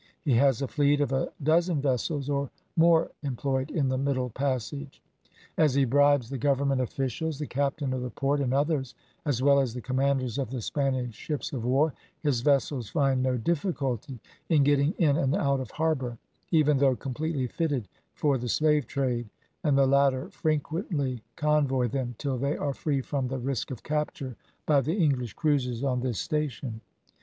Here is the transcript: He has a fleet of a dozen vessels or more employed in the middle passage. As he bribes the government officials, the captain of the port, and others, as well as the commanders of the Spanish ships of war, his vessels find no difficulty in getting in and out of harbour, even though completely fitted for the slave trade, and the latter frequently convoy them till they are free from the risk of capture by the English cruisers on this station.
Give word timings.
He 0.25 0.33
has 0.33 0.63
a 0.63 0.67
fleet 0.67 0.99
of 0.99 1.11
a 1.11 1.31
dozen 1.43 1.79
vessels 1.79 2.27
or 2.27 2.49
more 2.75 3.11
employed 3.21 3.69
in 3.69 3.89
the 3.89 3.99
middle 3.99 4.31
passage. 4.31 4.99
As 5.59 5.75
he 5.75 5.85
bribes 5.85 6.31
the 6.31 6.39
government 6.39 6.81
officials, 6.81 7.37
the 7.37 7.45
captain 7.45 7.93
of 7.93 8.01
the 8.01 8.09
port, 8.09 8.39
and 8.39 8.51
others, 8.51 8.95
as 9.25 9.43
well 9.43 9.59
as 9.59 9.75
the 9.75 9.79
commanders 9.81 10.39
of 10.39 10.49
the 10.49 10.59
Spanish 10.63 11.13
ships 11.13 11.53
of 11.53 11.63
war, 11.65 11.93
his 12.19 12.41
vessels 12.41 12.89
find 12.89 13.21
no 13.21 13.37
difficulty 13.37 14.19
in 14.49 14.63
getting 14.63 14.93
in 14.93 15.17
and 15.17 15.35
out 15.35 15.59
of 15.59 15.69
harbour, 15.69 16.17
even 16.49 16.77
though 16.77 16.95
completely 16.95 17.45
fitted 17.45 17.87
for 18.15 18.39
the 18.39 18.49
slave 18.49 18.87
trade, 18.87 19.29
and 19.63 19.77
the 19.77 19.85
latter 19.85 20.31
frequently 20.31 21.21
convoy 21.35 21.87
them 21.87 22.15
till 22.17 22.39
they 22.39 22.57
are 22.57 22.73
free 22.73 23.01
from 23.01 23.27
the 23.27 23.37
risk 23.37 23.69
of 23.69 23.83
capture 23.83 24.35
by 24.65 24.81
the 24.81 24.95
English 24.95 25.33
cruisers 25.33 25.83
on 25.83 25.99
this 26.01 26.17
station. 26.19 26.81